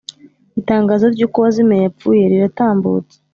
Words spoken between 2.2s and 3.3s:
riratambutse